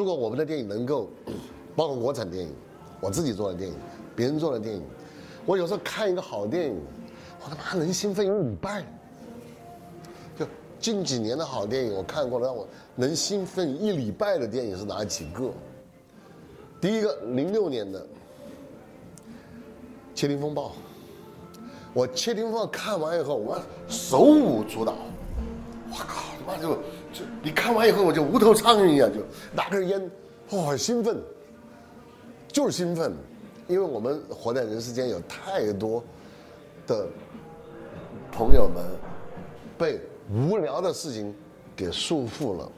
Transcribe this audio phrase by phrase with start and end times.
[0.00, 1.10] 如果我们的电影能够，
[1.76, 2.50] 包括国产电影，
[3.02, 3.76] 我自己做的电影，
[4.16, 4.82] 别人做的电影，
[5.44, 6.80] 我有时候看一个好电影，
[7.44, 8.82] 我他妈能兴奋一礼拜。
[10.38, 10.46] 就
[10.80, 12.66] 近几年的好电影，我看过了让我
[12.96, 15.50] 能兴奋一礼拜的电影是哪几个？
[16.80, 18.00] 第一个，零六年的
[20.14, 20.68] 《窃听风暴》，
[21.92, 24.94] 我《窃听风暴》看完以后，我手舞足蹈，
[25.90, 26.74] 我靠，妈就
[27.12, 29.20] 就你看完以后，我就无头苍蝇一样，就
[29.54, 30.10] 拿根烟，
[30.50, 31.16] 哇，兴奋，
[32.48, 33.12] 就是兴奋，
[33.68, 36.02] 因为我们活在人世间，有太多
[36.86, 37.06] 的
[38.32, 38.84] 朋友们
[39.78, 41.34] 被无聊的事情
[41.76, 42.70] 给束缚了，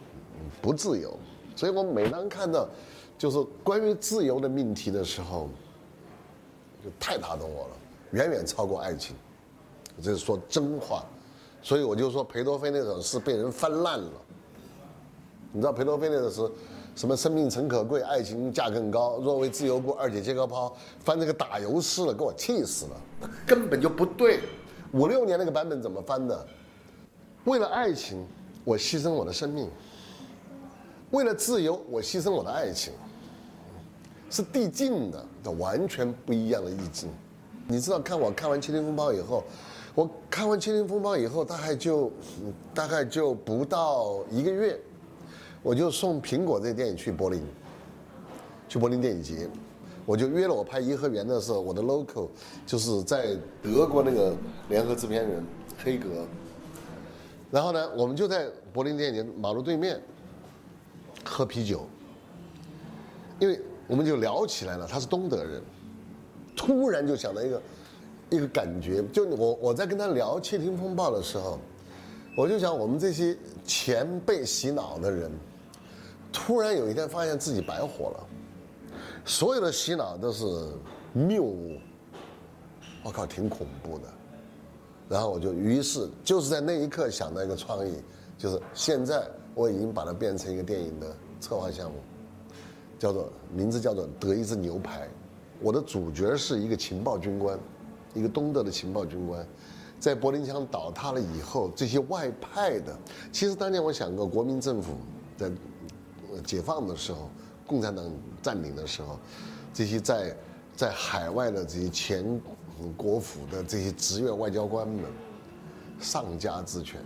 [0.61, 1.17] 不自由，
[1.57, 2.69] 所以我每当看到
[3.19, 5.49] 就是关于自由的命题的时候，
[6.83, 7.75] 就太打动我了，
[8.11, 9.15] 远远超过爱情。
[10.03, 11.05] 这是说真话，
[11.63, 14.11] 所以我就说裴多菲那首诗被人翻烂了。
[15.53, 16.53] 你知道裴多菲那首诗，
[16.97, 24.41] 什么“生命诚可贵，爱情价更高，若为自由故，二姐切割抛”，翻这个打油诗了，给我气死了，根本就不对。
[24.93, 26.47] 五六年那个版本怎么翻的？
[27.45, 28.27] 为了爱情，
[28.65, 29.67] 我牺牲我的生命；
[31.11, 32.93] 为了自由，我牺牲我的爱情。
[34.31, 37.11] 是递进的，这完全不一样的意境。
[37.69, 39.45] 你知道，看我看完《七零风暴》以后，
[39.95, 42.11] 我看完《七零风暴》以后，大概就
[42.75, 44.79] 大概就不到一个月，
[45.63, 47.43] 我就送苹果这个电影去柏林，
[48.69, 49.49] 去柏林电影节，
[50.07, 52.29] 我就约了我拍《颐和园》的时候，我的 local
[52.67, 54.35] 就是在德国那个
[54.69, 55.45] 联合制片人
[55.85, 56.09] 黑格，
[57.51, 60.01] 然后呢，我们就在柏林电影节马路对面
[61.25, 61.87] 喝啤酒，
[63.39, 63.61] 因为。
[63.89, 65.61] 我们就聊起来了，他是东德人，
[66.57, 67.61] 突然就想到一个
[68.37, 71.59] 一个感觉，就我我在跟他聊《窃听风暴》的时候，
[72.37, 75.31] 我就想我们这些前被洗脑的人，
[76.33, 78.27] 突然有一天发现自己白活了，
[79.25, 80.45] 所有的洗脑都是
[81.13, 81.79] 谬误，
[83.05, 84.05] 我靠，挺恐怖的。
[85.09, 87.93] 然后我就于是就是在那一刻想到一个创意，
[88.39, 91.99] 就是现在我已经把它变成一个电影的策划项目。
[92.99, 95.09] 叫做名字叫做得一只牛排，
[95.61, 97.59] 我的主角是一个情报军官，
[98.15, 99.47] 一个东德的情报军官，
[99.99, 102.97] 在柏林墙倒塌了以后，这些外派的，
[103.31, 104.95] 其实当年我想过，国民政府
[105.37, 105.51] 在
[106.45, 107.31] 解放的时候，
[107.67, 108.05] 共产党
[108.43, 109.19] 占领的时候，
[109.73, 110.37] 这些在
[110.75, 112.41] 在海外的这些前
[112.97, 115.05] 国府的这些职业外交官们，
[116.01, 117.01] 丧家之犬，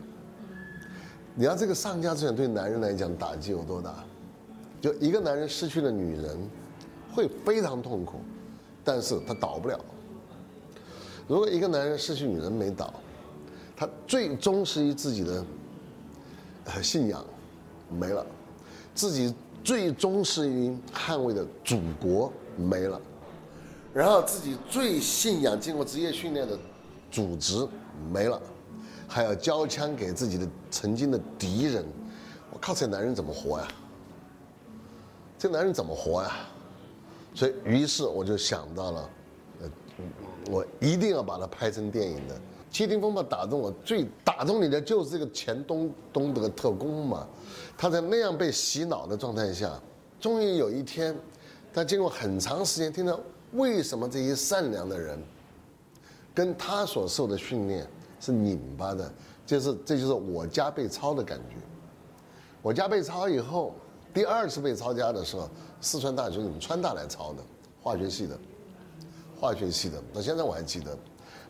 [1.35, 4.05] 你要这个丧家之犬对男人来讲打击有多大？
[4.81, 6.39] 就一个男人失去了女人，
[7.13, 8.21] 会非常痛苦，
[8.85, 9.79] 但是他倒不了。
[11.29, 12.93] 如果一个男人失去女人没倒，
[13.77, 15.45] 他最忠实于自己的
[16.83, 17.25] 信仰
[17.91, 18.25] 没了，
[18.95, 19.35] 自己
[19.65, 23.01] 最忠实于捍卫的祖国没了，
[23.93, 26.57] 然后自己最信仰经过职业训练的
[27.11, 27.67] 组织
[28.13, 28.41] 没了，
[29.09, 31.85] 还要交枪给自己的曾经的敌人，
[32.53, 33.69] 我靠，这男人怎么活呀？
[35.39, 36.37] 这男人怎么活呀？
[37.35, 39.11] 所以，于是我就想到了，
[39.61, 39.71] 呃，
[40.51, 42.35] 我一定要把它拍成电影的。
[42.71, 47.27] 《窃听风暴》打动我，最打动你的就是这个前东东德特工嘛。
[47.77, 49.81] 他在那样被洗脑的状态下，
[50.21, 51.17] 终于有一天，
[51.73, 53.19] 他经过很长时间听到
[53.53, 55.19] 为什么这些善良的人，
[56.35, 57.87] 跟他所受的训练
[58.21, 59.11] 是拧巴的，
[59.47, 61.57] 就是这就是我家被抄的感觉。
[62.63, 63.75] 我家被抄以后。
[64.15, 65.47] 第二次被抄家的时候，
[65.79, 67.43] 四川大学你们川大来抄的，
[67.83, 68.35] 化学系的，
[69.39, 70.03] 化学系的。
[70.13, 70.97] 到现在我还记得，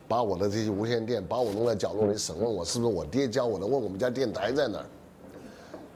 [0.08, 4.86] 把我的这些无线电，把我弄在角落里审问我是不是我爹教我的，问我们家电台在哪儿。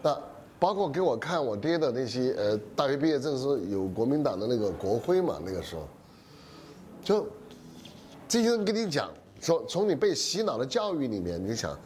[0.03, 0.19] 那
[0.59, 5.39] 包括给我看我爹的那些呃大学毕业证书，有国民党的那个国徽嘛？
[5.45, 5.83] 那个时候，
[7.03, 7.27] 就
[8.28, 9.10] 这些人跟你讲
[9.41, 11.78] 说，从你被洗脑的教育里面，你想，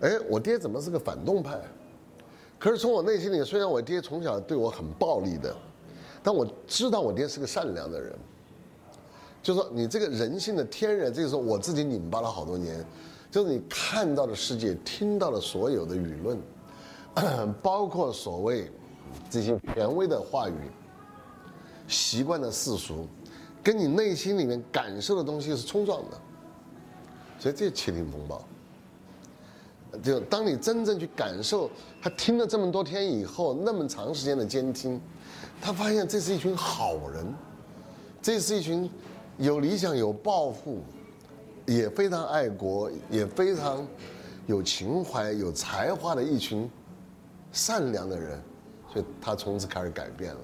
[0.00, 1.58] 哎，我爹怎么是个反动派？
[2.58, 5.56] 可是从我内心里，虽然我爹从小对我很暴力的，
[6.22, 8.14] 但我知道我爹是个善良的人。
[9.42, 12.84] 就是说你这个人性的天然，这个时候我自己拧巴了好多年，
[13.30, 16.38] 就是你看到的世界，听到的所有的舆论，
[17.62, 18.70] 包括所谓
[19.30, 20.54] 这些权威的话语、
[21.88, 23.08] 习惯的世俗，
[23.62, 26.20] 跟你内心里面感受的东西是冲撞的，
[27.38, 28.44] 所以这窃听风暴。
[30.04, 31.68] 就当你真正去感受，
[32.00, 35.00] 他听了这么多天以后，那么长时间的监听，
[35.60, 37.26] 他发现这是一群好人，
[38.22, 38.88] 这是一群
[39.40, 40.82] 有理想、有抱负，
[41.66, 43.86] 也非常爱国、也非常
[44.46, 46.70] 有情怀、有才华的一群
[47.50, 48.40] 善良的人。
[48.92, 50.40] 所以他从此开始改变了。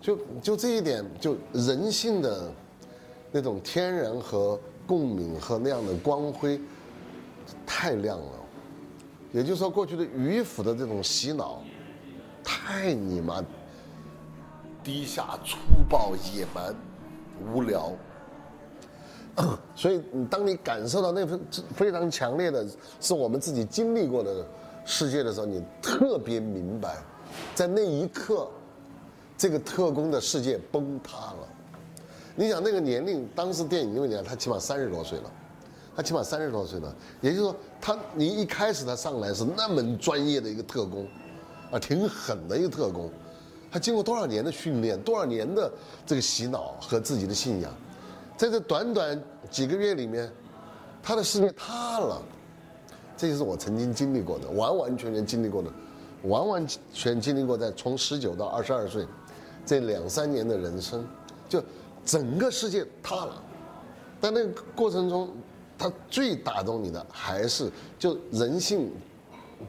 [0.00, 2.50] 就就这一点，就人性的
[3.30, 6.60] 那种天然和共鸣和那样的光辉
[7.66, 8.32] 太亮了。
[9.32, 11.60] 也就是说，过去的迂腐的这种洗脑，
[12.42, 13.44] 太你妈
[14.82, 15.58] 低下、粗
[15.90, 16.74] 暴、野蛮、
[17.52, 17.92] 无聊。
[19.76, 21.38] 所以，当你感受到那份
[21.74, 22.66] 非常强烈的，
[23.00, 24.44] 是我们自己经历过的
[24.86, 26.96] 世界的时候，你特别明白，
[27.54, 28.48] 在那一刻，
[29.36, 31.48] 这个特工的世界崩塌了。
[32.34, 35.30] 你想那个年龄，当时电影因为你看他起码三十多岁了，
[35.94, 41.06] 他起码三十多岁了，也就是说，他你一开始他上来是那么专业的一个特工，
[41.70, 43.10] 啊，挺狠的一个特工，
[43.76, 45.70] 他经过多少年的训练，多少年的
[46.06, 47.70] 这个洗脑和自己的信仰。
[48.34, 50.32] 在这短短几个月里面，
[51.02, 52.22] 他的世界塌了。
[53.18, 55.70] 这就是我曾经经历过的，完完全全经历过的，
[56.22, 59.06] 完完全经历过在从十九到二十二岁
[59.66, 61.06] 这两三年的人生，
[61.46, 61.62] 就
[62.02, 63.42] 整个世界塌了。
[64.22, 65.28] 但那个过程中，
[65.76, 68.90] 他最打动你的还是就人性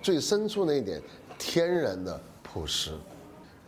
[0.01, 1.01] 最深处那一点
[1.38, 2.92] 天然的朴实，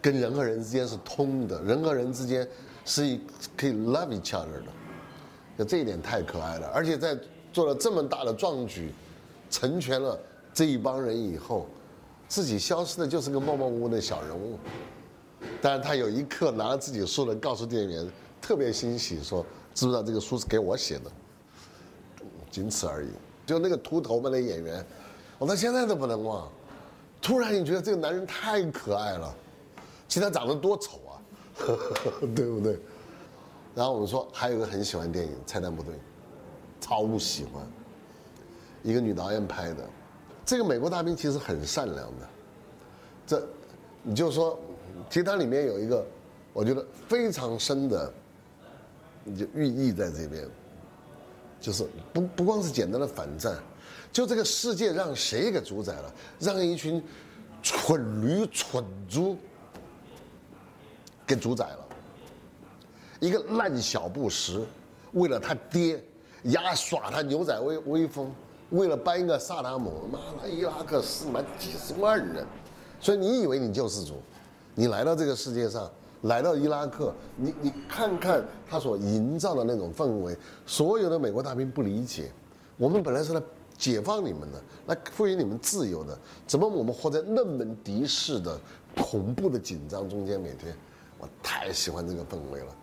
[0.02, 2.48] 跟人和人之间是通的，人和人之间
[2.86, 3.20] 是
[3.58, 4.72] 可以 love each other 的。
[5.58, 7.18] 就这一点太可爱了，而且在
[7.52, 8.94] 做了这么大的壮举，
[9.50, 10.18] 成全了
[10.54, 11.68] 这一帮人以后，
[12.28, 14.58] 自己消失的就是个默默无闻的小人物。
[15.62, 18.08] 但是他有一刻拿着自己书来告诉店员，
[18.42, 21.12] 特别欣喜，说知不知道这个书是给我写的？
[22.50, 23.10] 仅此而已。
[23.46, 24.86] 就那个秃头们的演员，
[25.38, 26.48] 我到现在都不能忘。
[27.22, 29.36] 突然你觉得这个男人太可爱了，
[30.10, 31.14] 其实他长得多丑啊，
[32.36, 32.78] 对不对？
[33.76, 35.94] 然后我们说还有一个很喜欢电影《菜单部队》，
[36.82, 37.66] 超喜欢。
[38.82, 39.88] 一个女导演拍的，
[40.46, 42.30] 这个美国大兵其实很善良的。
[43.28, 43.48] 这，
[44.02, 44.58] 你就说，
[45.10, 46.04] 其实它里面有一个，
[46.54, 48.12] 我觉得非常深的，
[49.38, 50.48] 就寓意在这边，
[51.60, 53.56] 就是不不光是简单的反战，
[54.12, 56.14] 就这个世界让谁给主宰了？
[56.40, 57.04] 让一群
[57.62, 59.38] 蠢驴蠢猪
[61.30, 61.86] 给主宰了。
[63.20, 64.66] 一个烂小布什，
[65.12, 66.04] 为了他爹，
[66.46, 68.32] 牙耍他牛仔威威风，
[68.72, 72.44] 为了搬一个萨达姆，妈的伊拉克死满几十万人，
[73.00, 74.16] 所以你以为你救世主，
[74.74, 75.88] 你来到这个世界上，
[76.24, 80.36] 来到伊拉克，你你看看他所营造的那种氛围，
[80.66, 82.32] 所有的美国大兵不理解，
[82.76, 83.42] 我们本来是来
[83.78, 86.18] 解放你们的，来赋予你们自由的，
[86.48, 88.60] 怎么我们活在那么敌视的
[88.96, 90.40] 恐怖的紧张中间？
[90.40, 90.76] 每天，
[91.20, 92.76] 我太喜欢这个氛围了。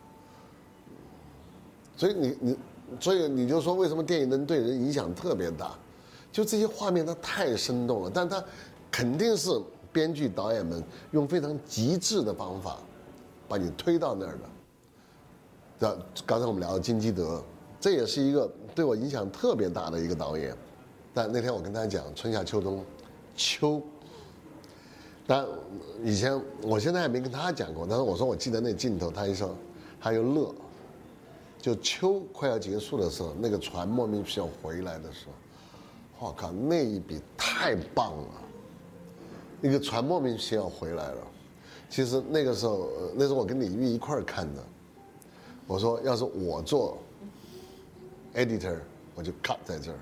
[1.97, 2.59] 所以你你，
[3.01, 5.75] 所以你就说为什么电影能对人影响特别大？
[6.31, 8.45] 就这些画面它太生动了，但它
[8.91, 9.51] 肯定是
[9.91, 12.77] 编剧导演们用非常极致的方法
[13.49, 14.45] 把你推到那儿的。
[15.79, 17.43] 这刚才我们聊的金基德，
[17.81, 20.55] 这也是一个对我影响特别大的一个导演。
[21.15, 22.85] 但那天我跟他讲春夏秋冬，
[23.35, 23.83] 秋。
[25.27, 25.45] 但
[26.05, 29.55] 以前我现在还没跟他讲过，但是我说我记得那镜头，他一说
[30.01, 30.55] 他又乐。
[31.59, 35.27] 就秋快要结束的时候，那个船莫名其妙回来的时
[36.17, 38.29] 候，我靠，那一笔太棒了！
[39.61, 41.19] 那个船莫名其妙回来了。
[41.91, 44.63] 其实那个时候，那时候我跟李玉一块儿看的。
[45.67, 46.99] 我说，要是我做
[48.37, 48.79] editor，
[49.17, 49.99] 我就 cut 在这儿，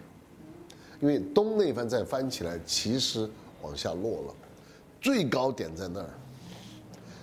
[1.01, 3.27] 因为东那番再翻起来，其实
[3.63, 4.35] 往下落了，
[5.05, 6.11] 最高点在那儿。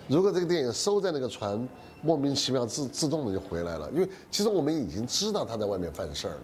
[0.08, 1.68] 如果这个电影收在那个船。
[2.04, 6.42] 莫名其妙自自动的就回来了，因为其实我们已经知道他在外面犯事儿了，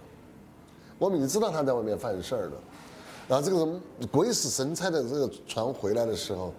[1.00, 2.52] 我们已经知道他在外面犯事儿了，
[3.28, 6.54] 然后这个什么鬼使神差的这个船回来的时候，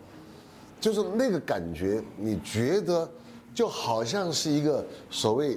[0.81, 3.09] 就是那个感觉，你觉得
[3.55, 5.57] 就好像是一个所谓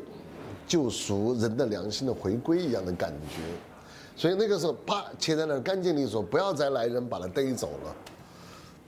[0.68, 3.42] 救赎人的良心的回归一样的感觉，
[4.16, 7.96] 所以那个时候啪切在那儿干净利索，不要再来人把他逮走了，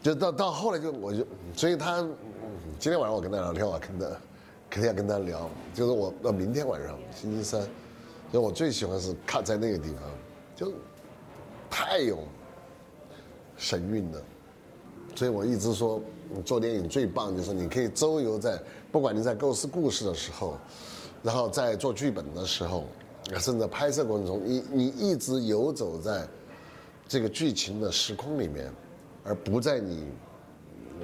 [0.03, 2.01] 就到到后来就我就所以他
[2.77, 4.05] 今天晚上我跟他聊天，我跟他。
[4.69, 7.61] 肯定要跟他聊，就是我到明天晚上星期三，
[8.31, 10.01] 所以我最喜欢是看在那个地方，
[10.55, 10.73] 就
[11.69, 12.23] 太有
[13.55, 14.19] 神韵了。
[15.13, 16.01] 所以我一直说，
[16.43, 18.59] 做电影最棒就是你可以周游在，
[18.91, 20.57] 不管你在构思故事的时候，
[21.21, 22.85] 然后在做剧本的时候，
[23.39, 26.27] 甚至拍摄过程中，你你一直游走在
[27.07, 28.73] 这个剧情的时空里面，
[29.23, 30.05] 而不在你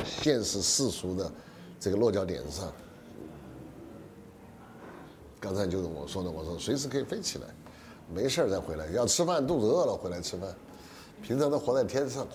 [0.06, 1.32] 现实世俗的
[1.80, 2.72] 这个落脚点上。
[5.40, 7.48] 刚才就是我说的，我说随时可以飞起来，
[8.14, 8.88] 没事再回来。
[8.88, 10.54] 要吃饭，肚子饿了回来吃饭。
[11.22, 12.28] 平常都活在天上，